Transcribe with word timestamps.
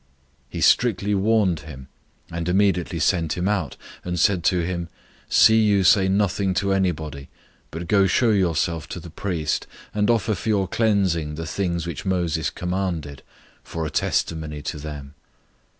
001:043 0.47 0.47
He 0.49 0.61
strictly 0.61 1.13
warned 1.13 1.59
him, 1.59 1.87
and 2.31 2.49
immediately 2.49 2.97
sent 2.97 3.33
him 3.37 3.47
out, 3.47 3.77
001:044 4.03 4.05
and 4.05 4.19
said 4.19 4.43
to 4.45 4.59
him, 4.61 4.89
"See 5.29 5.61
you 5.61 5.83
say 5.83 6.07
nothing 6.09 6.55
to 6.55 6.73
anybody, 6.73 7.29
but 7.69 7.87
go 7.87 8.07
show 8.07 8.31
yourself 8.31 8.87
to 8.87 8.99
the 8.99 9.11
priest, 9.11 9.67
and 9.93 10.09
offer 10.09 10.33
for 10.33 10.49
your 10.49 10.67
cleansing 10.67 11.35
the 11.35 11.45
things 11.45 11.85
which 11.85 12.03
Moses 12.03 12.49
commanded, 12.49 13.21
for 13.63 13.85
a 13.85 13.91
testimony 13.91 14.63
to 14.63 14.79
them." 14.79 15.13